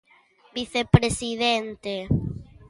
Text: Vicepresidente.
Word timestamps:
Vicepresidente. 0.55 1.93